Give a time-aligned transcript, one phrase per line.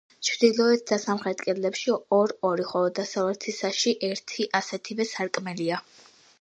[0.27, 5.83] ჩრდილოეთ და სამხრეთ კედლებში ორ-ორი, ხოლო დასავლეთისაში ერთი ასეთივე სარკმელია.